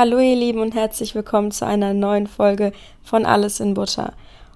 [0.00, 4.14] Hallo ihr Lieben und herzlich willkommen zu einer neuen Folge von Alles in Butter.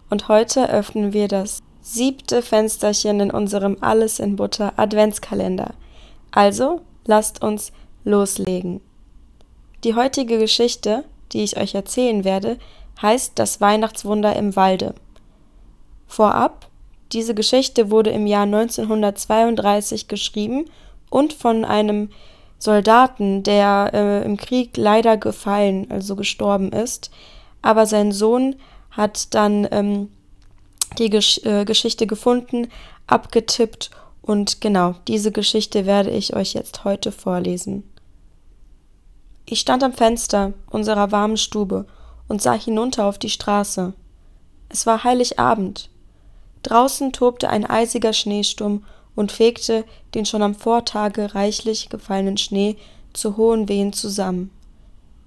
[0.08, 5.74] Und heute öffnen wir das siebte Fensterchen in unserem Alles in Butter Adventskalender.
[6.30, 7.72] Also lasst uns
[8.04, 8.80] loslegen.
[9.84, 12.56] Die heutige Geschichte, die ich euch erzählen werde,
[13.02, 14.94] heißt Das Weihnachtswunder im Walde.
[16.06, 16.70] Vorab,
[17.12, 20.64] diese Geschichte wurde im Jahr 1932 geschrieben
[21.10, 22.08] und von einem
[22.64, 27.10] Soldaten, der äh, im Krieg leider gefallen, also gestorben ist.
[27.60, 28.56] Aber sein Sohn
[28.90, 30.08] hat dann ähm,
[30.96, 32.68] die Gesch äh, Geschichte gefunden,
[33.06, 33.90] abgetippt
[34.22, 37.82] und genau diese Geschichte werde ich euch jetzt heute vorlesen.
[39.44, 41.84] Ich stand am Fenster unserer warmen Stube
[42.28, 43.92] und sah hinunter auf die Straße.
[44.70, 45.90] Es war Heiligabend.
[46.62, 48.84] Draußen tobte ein eisiger Schneesturm
[49.14, 49.84] und fegte
[50.14, 52.76] den schon am Vortage reichlich gefallenen Schnee
[53.12, 54.50] zu hohen Wehen zusammen.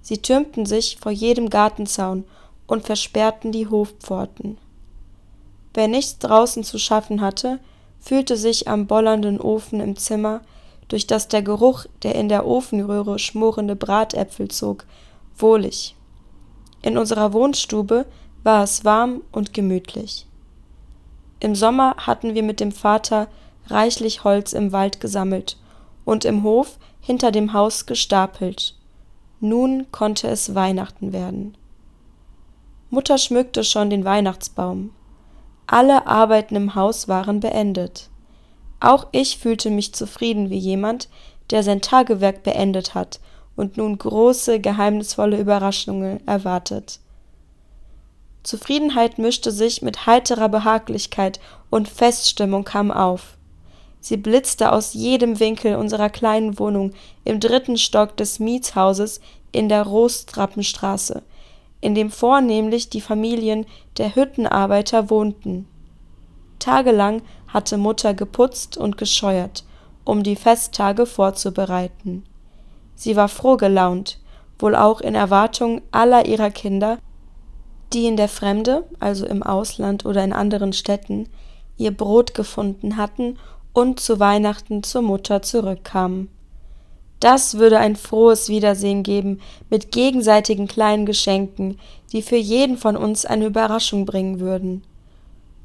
[0.02, 2.24] Sie türmten sich vor jedem Gartenzaun
[2.66, 4.58] und versperrten die Hofpforten.
[5.74, 7.60] Wer nichts draußen zu schaffen hatte,
[8.00, 10.42] fühlte sich am bollernden Ofen im Zimmer,
[10.88, 14.86] durch das der Geruch der in der Ofenröhre schmorende Bratäpfel zog,
[15.38, 15.96] wohlig.
[16.82, 18.06] In unserer Wohnstube
[18.44, 20.26] war es warm und gemütlich.
[21.40, 23.28] Im Sommer hatten wir mit dem Vater
[23.70, 25.58] reichlich Holz im Wald gesammelt
[26.06, 28.76] und im Hof hinter dem Haus gestapelt.
[29.40, 31.58] Nun konnte es Weihnachten werden.
[32.90, 34.92] Mutter schmückte schon den Weihnachtsbaum.
[35.68, 38.10] Alle Arbeiten im Haus waren beendet.
[38.80, 41.10] Auch ich fühlte mich zufrieden wie jemand,
[41.50, 43.20] der sein Tagewerk beendet hat
[43.56, 47.00] und nun große, geheimnisvolle Überraschungen erwartet.
[48.44, 53.37] Zufriedenheit mischte sich mit heiterer Behaglichkeit und Feststimmung kam auf.
[54.00, 56.94] Sie blitzte aus jedem Winkel unserer kleinen Wohnung
[57.24, 59.20] im dritten Stock des Mietshauses
[59.52, 61.24] in der Rostrappenstraße,
[61.82, 63.66] in dem vornehmlich die Familien
[63.98, 65.68] der Hüttenarbeiter wohnten.
[66.60, 69.64] Tagelang hatte Mutter geputzt und gescheuert,
[70.04, 72.24] um die Festtage vorzubereiten.
[72.96, 74.20] Sie war froh gelaunt,
[74.60, 76.98] wohl auch in Erwartung aller ihrer Kinder,
[77.94, 81.30] die in der Fremde, also im Ausland oder in anderen Städten,
[81.78, 83.38] ihr Brot gefunden hatten
[83.78, 86.30] und zu Weihnachten zur Mutter zurückkamen.
[87.20, 89.40] Das würde ein frohes Wiedersehen geben
[89.70, 91.78] mit gegenseitigen kleinen Geschenken,
[92.12, 94.84] die für jeden von uns eine Überraschung bringen würden.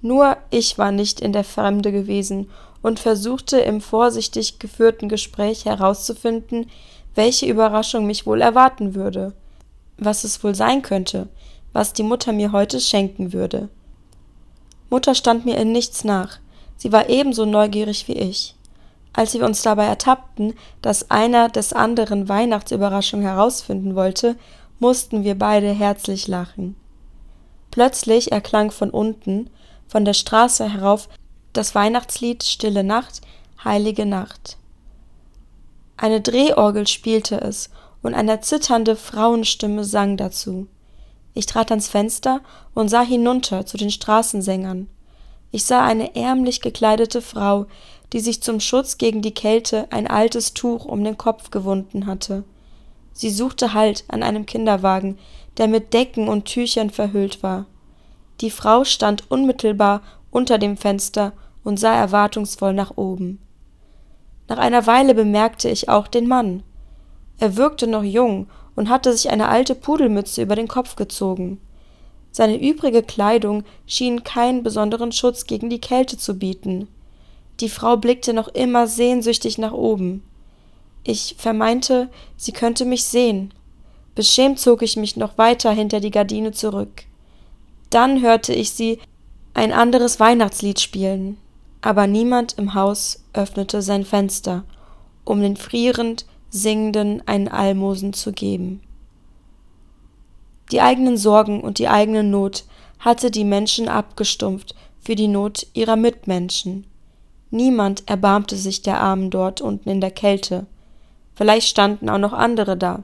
[0.02, 2.50] Nur ich war nicht in der Fremde gewesen
[2.82, 6.66] und versuchte im vorsichtig geführten Gespräch herauszufinden,
[7.14, 9.32] welche Überraschung mich wohl erwarten würde,
[9.96, 11.28] was es wohl sein könnte,
[11.72, 13.70] was die Mutter mir heute schenken würde.
[14.90, 16.41] Mutter stand mir in nichts nach,
[16.82, 18.56] Sie war ebenso neugierig wie ich.
[19.12, 24.34] Als wir uns dabei ertappten, dass einer des anderen Weihnachtsüberraschung herausfinden wollte,
[24.80, 26.74] mussten wir beide herzlich lachen.
[27.70, 29.48] Plötzlich erklang von unten,
[29.86, 31.08] von der Straße herauf,
[31.52, 33.20] das Weihnachtslied Stille Nacht,
[33.62, 34.56] Heilige Nacht.
[35.96, 37.70] Eine Drehorgel spielte es,
[38.02, 40.66] und eine zitternde Frauenstimme sang dazu.
[41.32, 42.40] Ich trat ans Fenster
[42.74, 44.88] und sah hinunter zu den Straßensängern.
[45.52, 47.66] Ich sah eine ärmlich gekleidete Frau,
[48.12, 52.44] die sich zum Schutz gegen die Kälte ein altes Tuch um den Kopf gewunden hatte.
[53.12, 55.18] Sie suchte Halt an einem Kinderwagen,
[55.58, 57.66] der mit Decken und Tüchern verhüllt war.
[58.40, 61.32] Die Frau stand unmittelbar unter dem Fenster
[61.62, 63.38] und sah erwartungsvoll nach oben.
[64.48, 66.62] Nach einer Weile bemerkte ich auch den Mann.
[67.38, 71.60] Er wirkte noch jung und hatte sich eine alte Pudelmütze über den Kopf gezogen.
[72.32, 76.88] Seine übrige Kleidung schien keinen besonderen Schutz gegen die Kälte zu bieten.
[77.60, 80.24] Die Frau blickte noch immer sehnsüchtig nach oben.
[81.04, 83.52] Ich vermeinte, sie könnte mich sehen.
[84.14, 87.04] Beschämt zog ich mich noch weiter hinter die Gardine zurück.
[87.90, 88.98] Dann hörte ich sie
[89.52, 91.36] ein anderes Weihnachtslied spielen,
[91.82, 94.64] aber niemand im Haus öffnete sein Fenster,
[95.24, 98.80] um den frierend Singenden einen Almosen zu geben.
[100.70, 102.64] Die eigenen Sorgen und die eigene Not
[102.98, 106.86] hatte die Menschen abgestumpft für die Not ihrer Mitmenschen.
[107.50, 110.66] Niemand erbarmte sich der Armen dort unten in der Kälte.
[111.34, 113.02] Vielleicht standen auch noch andere da,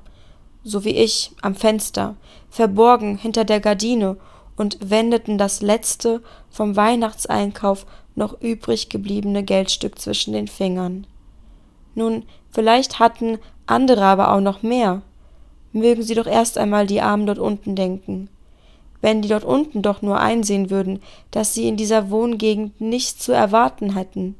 [0.63, 2.17] so wie ich, am Fenster,
[2.49, 4.17] verborgen hinter der Gardine
[4.57, 11.07] und wendeten das letzte vom Weihnachtseinkauf noch übrig gebliebene Geldstück zwischen den Fingern.
[11.95, 15.03] Nun, vielleicht hatten andere aber auch noch mehr
[15.73, 18.29] mögen sie doch erst einmal die Armen dort unten denken.
[19.01, 21.01] Wenn die dort unten doch nur einsehen würden,
[21.31, 24.35] dass sie in dieser Wohngegend nichts zu erwarten hätten.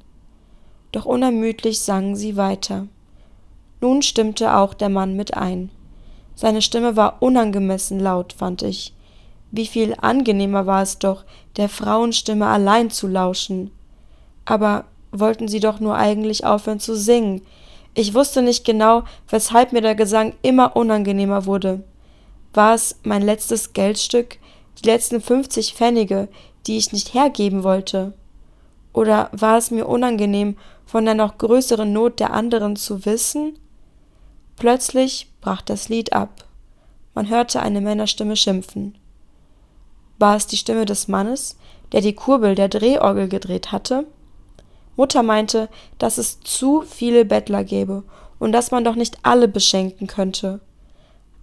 [0.93, 2.87] Doch unermüdlich sangen sie weiter.
[3.81, 5.71] Nun stimmte auch der Mann mit ein.
[6.35, 8.95] Seine Stimme war unangemessen laut, fand ich.
[9.51, 11.25] Wie viel angenehmer war es doch,
[11.57, 13.71] der Frauenstimme allein zu lauschen.
[14.45, 17.43] Aber wollten sie doch nur eigentlich aufhören zu singen.
[17.99, 21.83] Ich wusste nicht genau, weshalb mir der Gesang immer unangenehmer wurde.
[22.55, 24.39] War es mein letztes Geldstück,
[24.79, 26.29] die letzten fünfzig Pfennige,
[26.69, 28.13] die ich nicht hergeben wollte?
[28.93, 30.57] Oder war es mir unangenehm,
[30.87, 33.59] von der noch größeren Not der anderen zu wissen?
[34.55, 36.45] Plötzlich brach das Lied ab.
[37.15, 38.97] Man hörte eine Männerstimme schimpfen.
[40.21, 41.59] War es die Stimme des Mannes,
[41.91, 44.07] der die Kurbel der Drehorgel gedreht hatte?
[44.99, 45.69] Mutter meinte,
[45.99, 48.03] dass es zu viele Bettler gäbe
[48.41, 50.61] und dass man doch nicht alle beschenken könnte.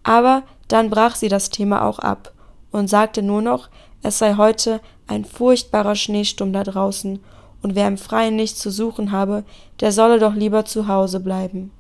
[0.04, 2.34] Aber dann brach sie das Thema auch ab
[2.72, 3.69] und sagte nur noch,
[4.04, 7.19] es sei heute ein furchtbarer Schneesturm da draußen,
[7.63, 9.44] und wer im Freien nichts zu suchen habe,
[9.80, 11.72] der solle doch lieber zu Hause bleiben.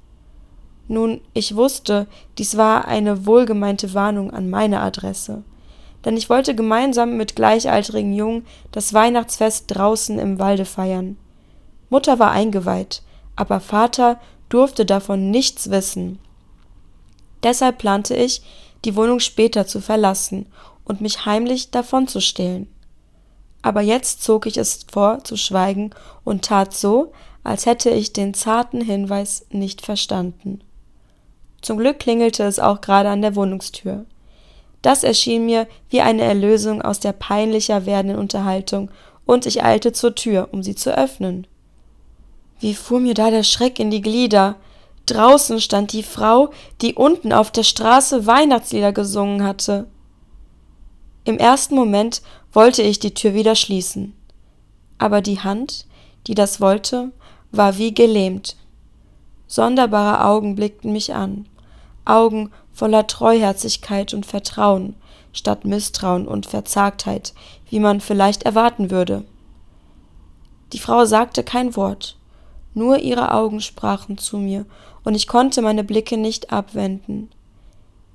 [0.87, 2.07] Nun, ich wusste,
[2.39, 5.43] dies war eine wohlgemeinte Warnung an meine Adresse,
[6.05, 11.17] denn ich wollte gemeinsam mit gleichaltrigen Jungen das Weihnachtsfest draußen im Walde feiern.
[11.89, 13.01] Mutter war eingeweiht,
[13.35, 16.19] aber Vater durfte davon nichts wissen.
[17.43, 18.41] Deshalb plante ich,
[18.85, 20.47] die Wohnung später zu verlassen
[20.83, 22.67] und mich heimlich davonzustehlen.
[23.61, 25.89] Aber jetzt zog ich es vor, zu schweigen
[26.23, 27.11] und tat so,
[27.43, 30.61] als hätte ich den zarten Hinweis nicht verstanden.
[31.61, 34.05] Zum Glück klingelte es auch gerade an der Wohnungstür.
[34.83, 38.91] Das erschien mir wie eine Erlösung aus der peinlicher werdenden Unterhaltung,
[39.25, 41.47] und ich eilte zur Tür, um sie zu öffnen.
[42.59, 44.55] Wie fuhr mir da der Schreck in die Glieder.
[45.05, 49.87] Draußen stand die Frau, die unten auf der Straße Weihnachtslieder gesungen hatte.
[51.25, 52.21] Im ersten Moment
[52.51, 54.15] wollte ich die Tür wieder schließen,
[54.97, 55.85] aber die Hand,
[56.27, 57.11] die das wollte,
[57.51, 58.55] war wie gelähmt.
[59.47, 61.47] Sonderbare Augen blickten mich an.
[62.03, 64.95] Augen voller Treuherzigkeit und Vertrauen
[65.35, 67.33] statt Misstrauen und Verzagtheit,
[67.69, 69.25] wie man vielleicht erwarten würde.
[70.73, 72.17] Die Frau sagte kein Wort,
[72.75, 74.65] nur ihre Augen sprachen zu mir,
[75.03, 77.29] und ich konnte meine Blicke nicht abwenden.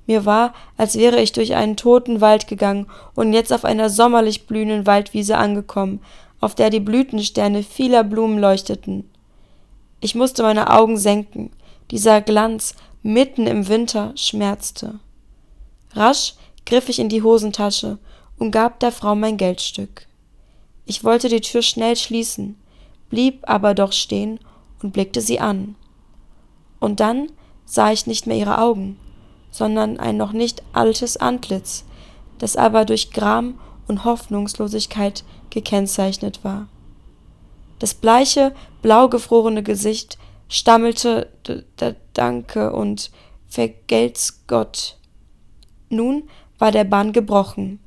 [0.07, 4.45] Mir war, als wäre ich durch einen toten Wald gegangen und jetzt auf einer sommerlich
[4.47, 6.01] blühenden Waldwiese angekommen,
[6.39, 9.09] auf der die Blütensterne vieler Blumen leuchteten.
[10.01, 11.51] Ich musste meine Augen senken,
[11.91, 14.99] dieser Glanz mitten im Winter schmerzte.
[15.93, 16.33] Rasch
[16.65, 17.97] griff ich in die Hosentasche
[18.37, 20.07] und gab der Frau mein Geldstück.
[20.85, 22.57] Ich wollte die Tür schnell schließen,
[23.09, 24.39] blieb aber doch stehen
[24.81, 25.75] und blickte sie an.
[26.79, 27.31] Und dann
[27.65, 28.99] sah ich nicht mehr ihre Augen,
[29.51, 31.85] sondern ein noch nicht altes Antlitz,
[32.39, 36.67] das aber durch Gram und Hoffnungslosigkeit gekennzeichnet war.
[37.79, 40.17] Das bleiche, blau gefrorene Gesicht
[40.47, 41.29] stammelte
[42.13, 43.11] Danke und
[43.47, 44.97] Vergelt's Gott.
[45.89, 47.79] Nun war der Bann gebrochen.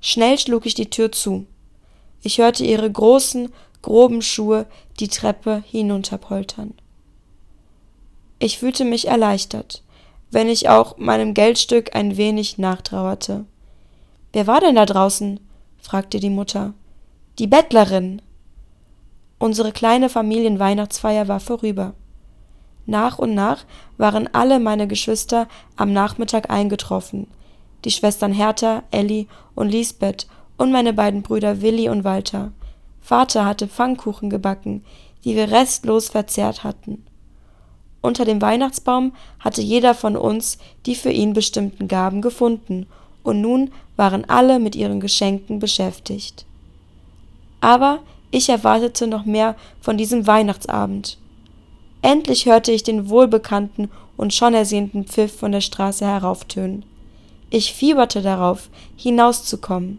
[0.00, 1.46] Schnell schlug ich die Tür zu.
[2.22, 3.52] Ich hörte ihre großen,
[3.82, 4.66] groben Schuhe
[5.00, 6.74] die Treppe hinunterpoltern.
[8.38, 9.82] Ich fühlte mich erleichtert,
[10.30, 13.44] wenn ich auch meinem Geldstück ein wenig nachtrauerte.
[14.32, 15.40] Wer war denn da draußen?
[15.80, 16.74] fragte die Mutter.
[17.38, 18.20] Die Bettlerin.
[19.38, 21.94] Unsere kleine Familienweihnachtsfeier war vorüber.
[22.86, 23.64] Nach und nach
[23.96, 25.46] waren alle meine Geschwister
[25.76, 27.26] am Nachmittag eingetroffen.
[27.84, 32.52] Die Schwestern Hertha, Elli und Lisbeth und meine beiden Brüder Willi und Walter.
[33.08, 34.84] Vater hatte Pfannkuchen gebacken,
[35.24, 37.06] die wir restlos verzehrt hatten.
[38.02, 42.86] Unter dem Weihnachtsbaum hatte jeder von uns die für ihn bestimmten Gaben gefunden,
[43.22, 46.44] und nun waren alle mit ihren Geschenken beschäftigt.
[47.62, 48.00] Aber
[48.30, 51.16] ich erwartete noch mehr von diesem Weihnachtsabend.
[52.02, 56.84] Endlich hörte ich den wohlbekannten und schon ersehnten Pfiff von der Straße herauftönen.
[57.48, 59.98] Ich fieberte darauf, hinauszukommen.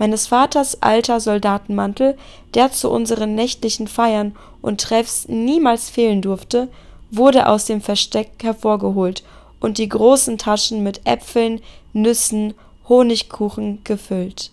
[0.00, 2.16] Meines Vaters alter Soldatenmantel,
[2.54, 6.68] der zu unseren nächtlichen Feiern und Treffs niemals fehlen durfte,
[7.10, 9.22] wurde aus dem Versteck hervorgeholt
[9.60, 11.60] und die großen Taschen mit Äpfeln,
[11.92, 12.54] Nüssen,
[12.88, 14.52] Honigkuchen gefüllt.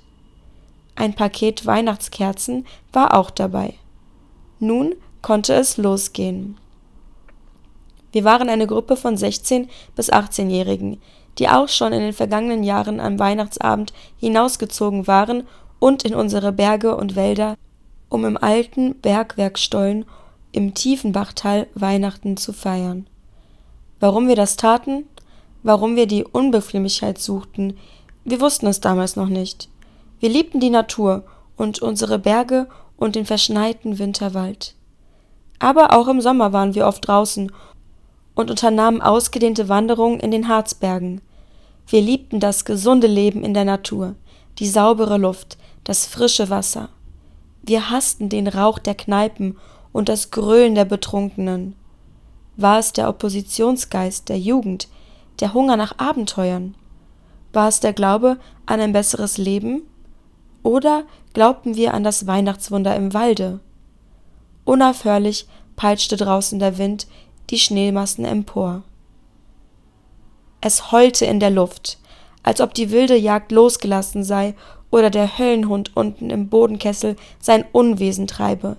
[0.96, 3.76] Ein Paket Weihnachtskerzen war auch dabei.
[4.60, 6.58] Nun konnte es losgehen.
[8.12, 11.00] Wir waren eine Gruppe von 16 bis 18-Jährigen,
[11.40, 15.44] die auch schon in den vergangenen Jahren am Weihnachtsabend hinausgezogen waren
[15.80, 17.56] und in unsere Berge und Wälder,
[18.10, 20.06] um im alten Bergwerkstollen
[20.52, 23.08] im Tiefenbachtal Weihnachten zu feiern.
[24.00, 25.06] Warum wir das taten?
[25.64, 27.78] Warum wir die Unbequemlichkeit suchten?
[28.24, 29.70] Wir wussten es damals noch nicht.
[30.20, 31.24] Wir liebten die Natur
[31.58, 34.76] und unsere Berge und den verschneiten Winterwald.
[35.60, 37.52] Aber auch im Sommer waren wir oft draußen
[38.36, 41.22] und unternahmen ausgedehnte Wanderungen in den Harzbergen.
[41.88, 44.16] Wir liebten das gesunde Leben in der Natur,
[44.60, 46.90] die saubere Luft, das frische Wasser.
[47.64, 49.58] Wir hassten den Rauch der Kneipen
[49.94, 51.76] und das Gröhlen der Betrunkenen.
[52.58, 54.90] War es der Oppositionsgeist der Jugend,
[55.40, 56.76] der Hunger nach Abenteuern?
[57.54, 59.84] War es der Glaube an ein besseres Leben?
[60.64, 63.62] Oder glaubten wir an das Weihnachtswunder im Walde?
[64.66, 67.08] Unaufhörlich peitschte draußen der Wind
[67.50, 68.84] die Schneemassen empor.
[70.68, 71.98] Es heulte in der Luft,
[72.44, 74.54] als ob die wilde Jagd losgelassen sei
[74.92, 78.76] oder der Höllenhund unten im Bodenkessel sein Unwesen treibe.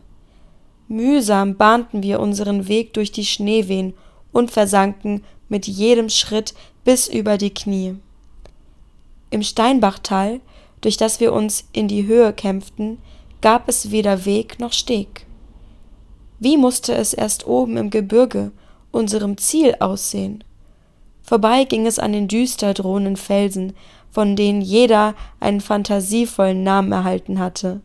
[0.89, 3.95] Mühsam bahnten wir unseren Weg durch die Schneewehen
[4.33, 6.53] und versanken mit jedem Schritt
[6.85, 7.95] bis über die Knie.
[9.31, 10.41] Im Steinbachtal,
[10.83, 12.99] durch das wir uns in die Höhe kämpften,
[13.41, 15.25] gab es weder Weg noch Steg.
[16.39, 18.53] Wie musste es erst oben im Gebirge,
[18.93, 20.45] unserem Ziel, aussehen?
[21.29, 23.75] Vorbei ging es an den düster drohenden Felsen,
[24.11, 27.83] von denen jeder einen fantasievollen Namen erhalten hatte.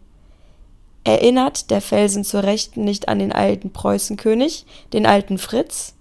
[1.03, 5.93] Erinnert der Felsen zur Rechten nicht an den alten Preußenkönig, den alten Fritz?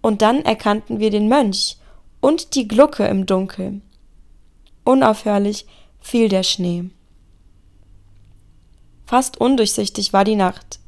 [0.00, 1.76] Und dann erkannten wir den Mönch
[2.20, 3.80] und die Glucke im Dunkel.
[4.84, 5.66] Unaufhörlich
[5.98, 6.84] fiel der Schnee.
[9.06, 10.78] Fast undurchsichtig war die Nacht.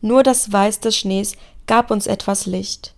[0.00, 2.93] Nur das Weiß des Schnees gab uns etwas Licht.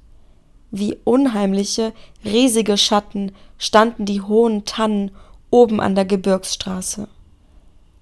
[0.70, 1.92] Wie unheimliche,
[2.24, 5.10] riesige Schatten standen die hohen Tannen
[5.50, 7.08] oben an der Gebirgsstraße.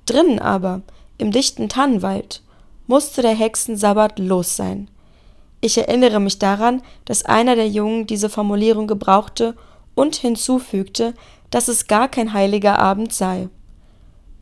[0.07, 0.83] Drinnen aber,
[1.19, 2.43] im dichten Tannenwald,
[2.87, 4.89] musste der Hexensabbat los sein.
[5.61, 9.55] Ich erinnere mich daran, dass einer der Jungen diese Formulierung gebrauchte
[9.95, 11.15] und hinzufügte,
[11.51, 13.49] dass es gar kein heiliger Abend sei.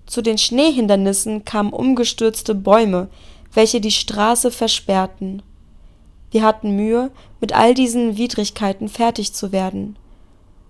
[0.07, 3.09] Zu den Schneehindernissen kamen umgestürzte Bäume,
[3.55, 5.43] welche die Straße versperrten.
[6.31, 7.11] Wir hatten Mühe,
[7.43, 9.97] mit all diesen Widrigkeiten fertig zu werden.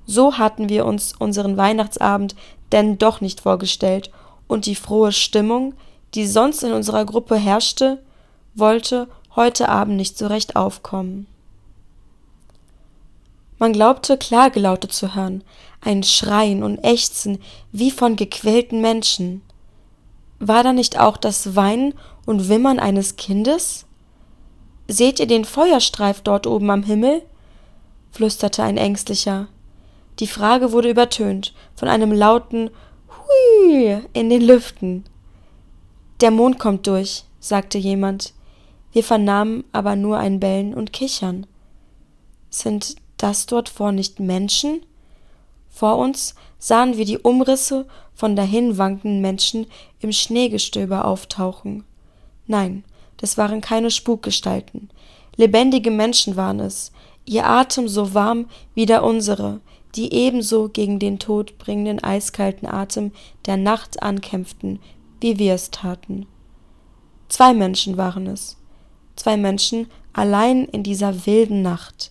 [0.06, 2.34] So hatten wir uns unseren Weihnachtsabend
[2.72, 4.10] denn doch nicht vorgestellt,
[4.48, 5.74] und die frohe Stimmung,
[6.14, 8.02] die sonst in unserer Gruppe herrschte,
[8.54, 11.26] wollte heute Abend nicht so recht aufkommen.
[13.58, 15.44] Man glaubte Klagelaute zu hören,
[15.82, 17.38] ein Schreien und Ächzen
[17.70, 19.42] wie von gequälten Menschen.
[20.38, 23.84] War da nicht auch das Weinen und Wimmern eines Kindes?
[24.92, 27.22] Seht ihr den Feuerstreif dort oben am Himmel?
[28.10, 29.48] flüsterte ein Ängstlicher.
[30.18, 32.68] Die Frage wurde übertönt von einem lauten
[33.08, 35.04] Hui in den Lüften.
[36.20, 38.34] Der Mond kommt durch, sagte jemand.
[38.92, 41.46] Wir vernahmen aber nur ein Bellen und Kichern.
[42.50, 44.84] Sind das dort vor nicht Menschen?
[45.70, 49.68] Vor uns sahen wir die Umrisse von dahinwankenden Menschen
[50.00, 51.84] im Schneegestöber auftauchen.
[52.46, 52.84] Nein,
[53.22, 54.90] das waren keine Spukgestalten.
[55.36, 56.90] Lebendige Menschen waren es,
[57.24, 59.60] ihr Atem so warm wie der unsere,
[59.94, 63.12] die ebenso gegen den todbringenden eiskalten Atem
[63.46, 64.80] der Nacht ankämpften,
[65.20, 66.26] wie wir es taten.
[67.28, 68.56] Zwei Menschen waren es,
[69.14, 72.10] zwei Menschen allein in dieser wilden Nacht.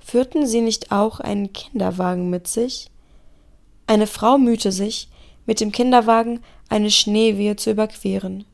[0.00, 2.90] Führten sie nicht auch einen Kinderwagen mit sich?
[3.86, 5.08] Eine Frau mühte sich,
[5.46, 8.44] mit dem Kinderwagen eine Schneewehe zu überqueren.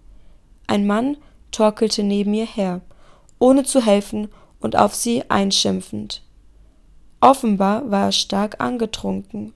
[0.67, 1.17] Ein Mann
[1.55, 2.81] torkelte neben ihr her,
[3.39, 4.29] ohne zu helfen
[4.61, 6.23] und auf sie einschimpfend.
[7.21, 9.55] Offenbar war er stark angetrunken.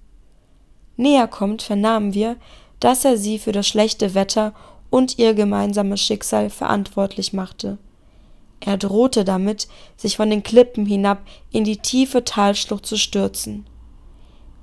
[0.96, 2.36] Näher kommt vernahmen wir,
[2.80, 4.54] dass er sie für das schlechte Wetter
[4.90, 7.78] und ihr gemeinsames Schicksal verantwortlich machte.
[8.60, 13.66] Er drohte damit, sich von den Klippen hinab in die tiefe Talschlucht zu stürzen.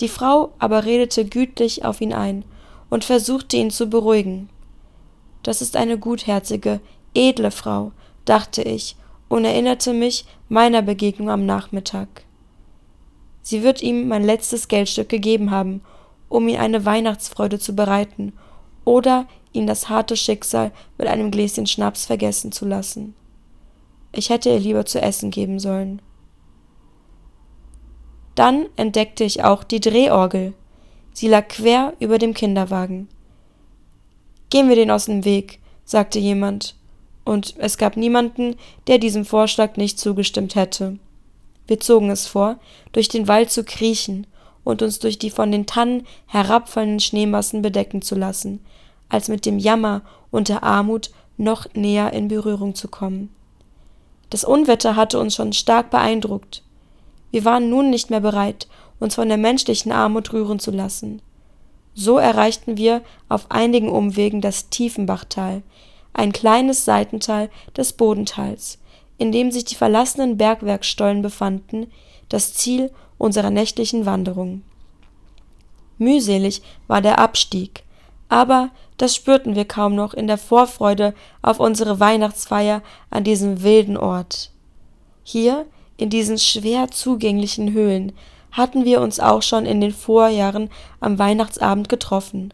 [0.01, 2.43] Die Frau aber redete gütlich auf ihn ein
[2.89, 4.49] und versuchte ihn zu beruhigen.
[5.43, 6.81] Das ist eine gutherzige,
[7.15, 7.91] edle Frau,
[8.25, 8.95] dachte ich
[9.27, 12.23] und erinnerte mich meiner Begegnung am Nachmittag.
[13.41, 15.81] Sie wird ihm mein letztes Geldstück gegeben haben,
[16.29, 18.33] um ihm eine Weihnachtsfreude zu bereiten
[18.83, 23.15] oder ihn das harte Schicksal mit einem Gläschen Schnaps vergessen zu lassen.
[24.11, 26.01] Ich hätte ihr lieber zu essen geben sollen.
[28.35, 30.53] Dann entdeckte ich auch die Drehorgel.
[31.13, 33.07] Sie lag quer über dem Kinderwagen.
[34.49, 36.75] Gehen wir den aus dem Weg, sagte jemand,
[37.25, 38.55] und es gab niemanden,
[38.87, 40.97] der diesem Vorschlag nicht zugestimmt hätte.
[41.67, 42.57] Wir zogen es vor,
[42.93, 44.27] durch den Wald zu kriechen
[44.63, 48.63] und uns durch die von den Tannen herabfallenden Schneemassen bedecken zu lassen,
[49.09, 50.01] als mit dem Jammer
[50.31, 53.29] und der Armut noch näher in Berührung zu kommen.
[54.29, 56.63] Das Unwetter hatte uns schon stark beeindruckt.
[57.31, 58.67] Wir waren nun nicht mehr bereit,
[58.99, 61.21] uns von der menschlichen Armut rühren zu lassen.
[61.93, 65.63] So erreichten wir auf einigen Umwegen das Tiefenbachtal,
[66.15, 68.79] ein kleines Seitental des Bodentals,
[69.17, 71.91] in dem sich die verlassenen Bergwerkstollen befanden,
[72.29, 74.63] das Ziel unserer nächtlichen Wanderung.
[75.97, 77.83] Mühselig war der Abstieg,
[78.29, 83.97] aber das spürten wir kaum noch in der Vorfreude auf unsere Weihnachtsfeier an diesem wilden
[83.97, 84.51] Ort.
[85.23, 85.65] Hier,
[85.97, 88.13] in diesen schwer zugänglichen Höhlen,
[88.51, 90.69] hatten wir uns auch schon in den Vorjahren
[91.01, 92.53] am Weihnachtsabend getroffen.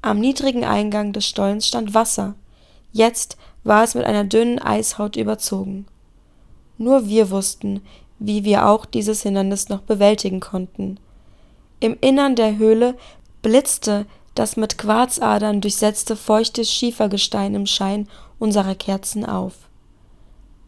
[0.00, 2.34] Am niedrigen Eingang des Stollens stand Wasser,
[2.92, 5.86] jetzt war es mit einer dünnen Eishaut überzogen.
[6.78, 7.82] Nur wir wussten,
[8.18, 10.98] wie wir auch dieses Hindernis noch bewältigen konnten.
[11.80, 12.96] Im Innern der Höhle
[13.42, 18.08] blitzte das mit Quarzadern durchsetzte feuchte Schiefergestein im Schein
[18.38, 19.54] unserer Kerzen auf.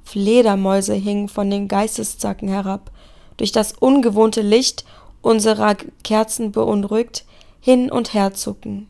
[0.04, 2.90] Fledermäuse hingen von den Geisteszacken herab,
[3.36, 4.84] durch das ungewohnte Licht
[5.22, 7.24] unserer Kerzen beunruhigt,
[7.60, 8.88] hin und her zucken.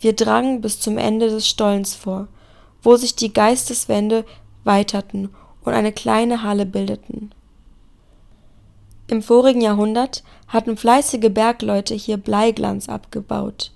[0.00, 2.28] Wir drangen bis zum Ende des Stollens vor,
[2.86, 4.24] wo sich die Geisteswände
[4.62, 7.34] weiterten und eine kleine Halle bildeten.
[9.08, 13.72] Im vorigen Jahrhundert hatten fleißige Bergleute hier Bleiglanz abgebaut.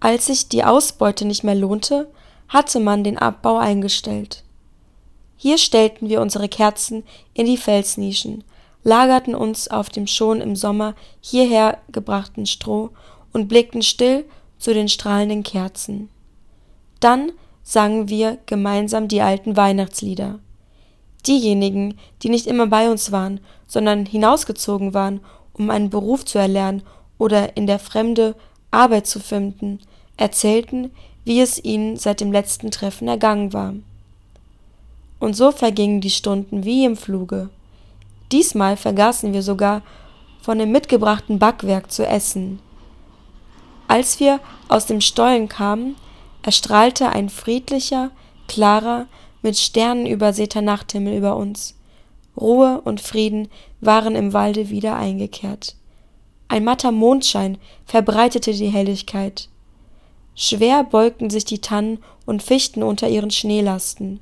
[0.00, 2.10] Als sich die Ausbeute nicht mehr lohnte,
[2.48, 4.42] hatte man den Abbau eingestellt.
[5.36, 8.42] Hier stellten wir unsere Kerzen in die Felsnischen,
[8.82, 12.90] lagerten uns auf dem schon im Sommer hierher gebrachten Stroh
[13.32, 14.24] und blickten still
[14.58, 16.08] zu den strahlenden Kerzen.
[16.98, 17.30] Dann
[17.68, 20.38] sangen wir gemeinsam die alten Weihnachtslieder.
[21.26, 25.20] Diejenigen, die nicht immer bei uns waren, sondern hinausgezogen waren,
[25.52, 26.82] um einen Beruf zu erlernen
[27.18, 28.36] oder in der Fremde
[28.70, 29.80] Arbeit zu finden,
[30.16, 30.92] erzählten,
[31.26, 33.74] wie es ihnen seit dem letzten Treffen ergangen war.
[35.18, 37.50] Und so vergingen die Stunden wie im Fluge.
[38.32, 39.82] Diesmal vergaßen wir sogar,
[40.40, 42.60] von dem mitgebrachten Backwerk zu essen.
[43.88, 45.96] Als wir aus dem Stollen kamen,
[46.42, 48.10] erstrahlte ein friedlicher,
[48.46, 49.06] klarer,
[49.42, 51.76] mit Sternen übersäter Nachthimmel über uns.
[52.36, 53.48] Ruhe und Frieden
[53.80, 55.76] waren im Walde wieder eingekehrt.
[56.48, 59.48] Ein matter Mondschein verbreitete die Helligkeit.
[60.34, 64.20] Schwer beugten sich die Tannen und Fichten unter ihren Schneelasten.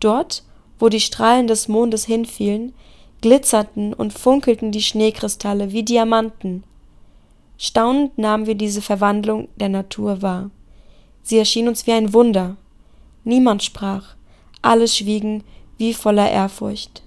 [0.00, 0.42] Dort,
[0.78, 2.72] wo die Strahlen des Mondes hinfielen,
[3.20, 6.64] glitzerten und funkelten die Schneekristalle wie Diamanten.
[7.58, 10.50] Staunend nahmen wir diese Verwandlung der Natur wahr.
[11.28, 12.56] Sie erschien uns wie ein Wunder.
[13.22, 14.16] Niemand sprach,
[14.62, 15.44] alle schwiegen
[15.76, 17.02] wie voller Ehrfurcht.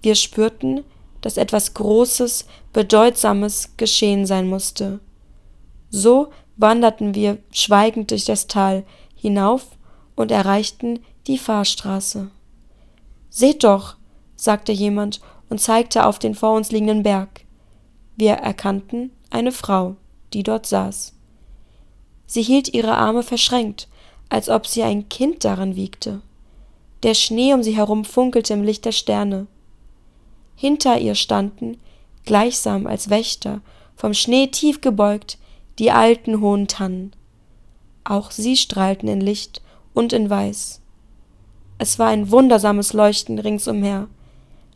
[0.00, 0.84] Wir spürten,
[1.20, 5.00] dass etwas Großes, Bedeutsames geschehen sein musste.
[5.90, 9.66] So wanderten wir schweigend durch das Tal hinauf
[10.16, 12.30] und erreichten die Fahrstraße.
[13.28, 13.96] Seht doch,
[14.36, 17.44] sagte jemand und zeigte auf den vor uns liegenden Berg.
[18.16, 19.96] Wir erkannten eine Frau,
[20.32, 21.19] die dort saß.
[22.30, 23.88] Sie hielt ihre Arme verschränkt,
[24.28, 26.20] als ob sie ein Kind darin wiegte.
[27.02, 29.48] Der Schnee um sie herum funkelte im Licht der Sterne.
[30.54, 31.78] Hinter ihr standen,
[32.24, 33.62] gleichsam als Wächter,
[33.96, 35.38] vom Schnee tief gebeugt,
[35.80, 37.10] die alten hohen Tannen.
[38.04, 39.60] Auch sie strahlten in Licht
[39.92, 40.80] und in Weiß.
[41.78, 44.06] Es war ein wundersames Leuchten ringsumher.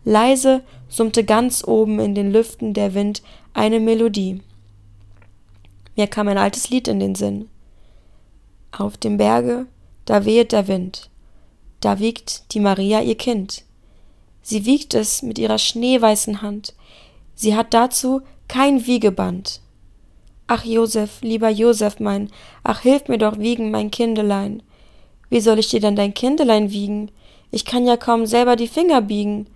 [0.05, 4.43] Leise summte ganz oben in den Lüften der Wind eine Melodie.
[5.97, 7.49] Mir kam ein altes Lied in den Sinn.
[8.73, 9.67] Auf dem Berge,
[10.05, 11.11] da wehet der Wind,
[11.81, 13.65] da wiegt die Maria ihr Kind.
[14.43, 16.75] Sie wiegt es mit ihrer schneeweißen Hand,
[17.35, 19.61] sie hat dazu kein Wiegeband.
[20.47, 22.31] Ach Josef, lieber Josef mein,
[22.63, 24.63] ach hilf mir doch wiegen mein Kindelein.
[25.31, 27.11] Wie soll ich dir denn dein Kindelein wiegen?
[27.51, 29.47] Ich kann ja kaum selber die Finger biegen.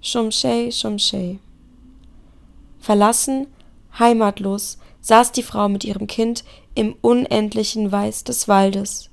[0.00, 1.38] Schumschei, Schumschei.
[2.78, 3.48] Verlassen,
[3.98, 9.10] heimatlos, saß die Frau mit ihrem Kind im unendlichen Weiß des Waldes.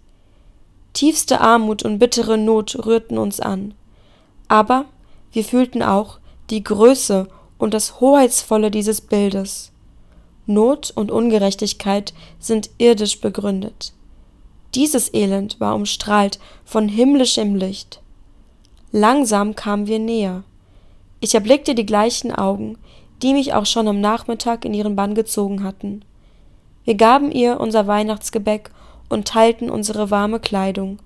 [0.93, 3.73] Tiefste Armut und bittere Not rührten uns an.
[4.47, 4.85] Aber
[5.31, 6.19] wir fühlten auch
[6.49, 9.71] die Größe und das Hoheitsvolle dieses Bildes.
[10.45, 13.93] Not und Ungerechtigkeit sind irdisch begründet.
[14.75, 18.01] Dieses Elend war umstrahlt von himmlischem Licht.
[18.91, 20.43] Langsam kamen wir näher.
[21.19, 22.77] Ich erblickte die gleichen Augen,
[23.21, 26.03] die mich auch schon am Nachmittag in ihren Bann gezogen hatten.
[26.83, 28.69] Wir gaben ihr unser Weihnachtsgebäck
[29.09, 30.99] und teilten unsere warme Kleidung.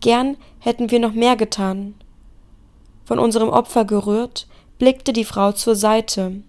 [0.00, 1.94] Gern hätten wir noch mehr getan.
[3.04, 4.46] Von unserem Opfer gerührt,
[4.78, 6.42] blickte die Frau zur Seite.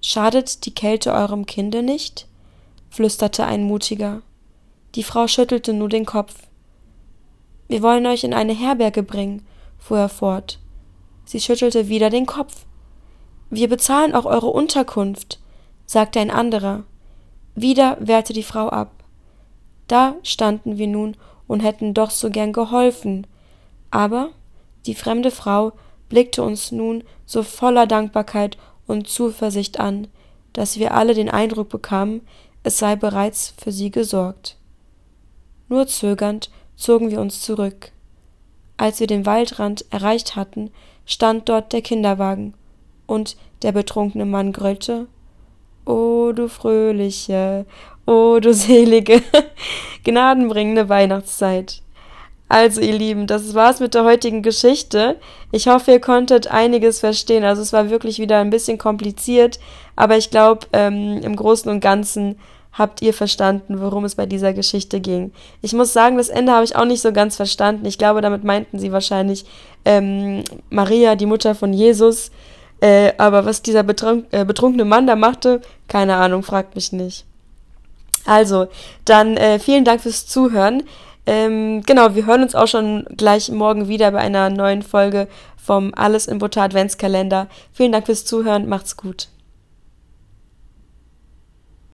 [0.00, 2.26] Schadet die Kälte eurem Kinde nicht?
[2.88, 4.22] flüsterte ein Mutiger.
[4.94, 6.34] Die Frau schüttelte nur den Kopf.
[7.68, 9.46] Wir wollen euch in eine Herberge bringen,
[9.78, 10.58] fuhr er fort.
[11.24, 12.66] Sie schüttelte wieder den Kopf.
[13.50, 15.40] Wir bezahlen auch eure Unterkunft,
[15.84, 16.84] sagte ein anderer.
[17.56, 18.92] Wieder wehrte die Frau ab.
[19.88, 21.16] Da standen wir nun
[21.48, 23.26] und hätten doch so gern geholfen.
[23.90, 24.30] Aber
[24.86, 25.72] die fremde Frau
[26.08, 30.06] blickte uns nun so voller Dankbarkeit und Zuversicht an,
[30.52, 32.20] dass wir alle den Eindruck bekamen,
[32.62, 34.56] es sei bereits für sie gesorgt.
[35.68, 37.90] Nur zögernd zogen wir uns zurück.
[38.76, 40.70] Als wir den Waldrand erreicht hatten,
[41.04, 42.54] stand dort der Kinderwagen,
[43.10, 45.06] und der betrunkene Mann gröllte
[45.84, 47.66] O du fröhliche,
[48.06, 49.22] o du selige,
[50.04, 51.82] gnadenbringende Weihnachtszeit.
[52.48, 55.16] Also, ihr Lieben, das war's mit der heutigen Geschichte.
[55.52, 57.44] Ich hoffe, ihr konntet einiges verstehen.
[57.44, 59.58] Also, es war wirklich wieder ein bisschen kompliziert,
[59.96, 62.38] aber ich glaube, ähm, im Großen und Ganzen
[62.72, 65.32] habt ihr verstanden, worum es bei dieser Geschichte ging.
[65.62, 67.86] Ich muss sagen, das Ende habe ich auch nicht so ganz verstanden.
[67.86, 69.44] Ich glaube, damit meinten sie wahrscheinlich
[69.84, 72.30] ähm, Maria, die Mutter von Jesus.
[72.80, 77.24] Äh, aber was dieser betrunk äh, betrunkene Mann da machte, keine Ahnung, fragt mich nicht.
[78.26, 78.68] Also,
[79.04, 80.82] dann äh, vielen Dank fürs Zuhören.
[81.26, 85.92] Ähm, genau, wir hören uns auch schon gleich morgen wieder bei einer neuen Folge vom
[85.94, 87.48] Alles im Butter Adventskalender.
[87.72, 89.28] Vielen Dank fürs Zuhören, macht's gut.